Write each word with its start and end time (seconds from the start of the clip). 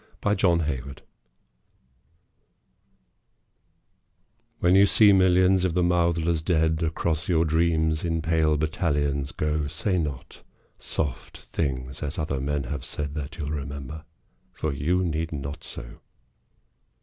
XCI 0.23 0.39
The 0.41 0.47
Army 0.47 0.77
of 0.79 0.95
Death 0.95 1.05
WHEN 4.61 4.73
you 4.73 4.87
see 4.87 5.13
millions 5.13 5.63
of 5.63 5.75
the 5.75 5.83
mouthless 5.83 6.41
dead 6.41 6.81
Across 6.81 7.29
your 7.29 7.45
dreams 7.45 8.03
in 8.03 8.23
pale 8.23 8.57
battalions 8.57 9.31
go, 9.31 9.67
Say 9.67 9.99
not 9.99 10.41
soft 10.79 11.37
things 11.37 12.01
as 12.01 12.17
other 12.17 12.41
men 12.41 12.63
have 12.63 12.83
said, 12.83 13.13
That 13.13 13.37
you'll 13.37 13.51
remember. 13.51 14.03
For 14.53 14.73
you 14.73 15.03
need 15.05 15.31
not 15.31 15.63
so. 15.63 15.99